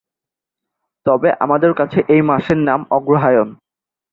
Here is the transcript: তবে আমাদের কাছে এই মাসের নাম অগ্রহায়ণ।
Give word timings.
তবে 1.05 1.29
আমাদের 1.43 1.71
কাছে 1.73 1.99
এই 2.13 2.21
মাসের 2.29 2.59
নাম 2.67 2.79
অগ্রহায়ণ। 2.91 3.49